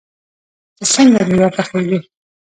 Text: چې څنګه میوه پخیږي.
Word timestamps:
چې 0.77 0.83
څنګه 0.93 1.21
میوه 1.31 1.49
پخیږي. 1.55 1.99